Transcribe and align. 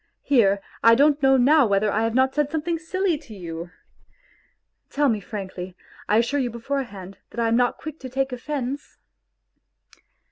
Here, 0.23 0.61
I 0.83 0.95
don't 0.95 1.21
know 1.21 1.37
now 1.37 1.67
whether 1.67 1.91
I 1.91 2.01
have 2.01 2.15
not 2.15 2.33
said 2.33 2.49
something 2.49 2.79
silly 2.79 3.19
to 3.19 3.35
you! 3.35 3.69
Tell 4.89 5.09
me 5.09 5.19
frankly; 5.19 5.75
I 6.09 6.17
assure 6.17 6.39
you 6.39 6.49
beforehand 6.49 7.19
that 7.29 7.39
I 7.39 7.47
am 7.47 7.55
not 7.55 7.77
quick 7.77 7.99
to 7.99 8.09
take 8.09 8.31
offence 8.31 8.97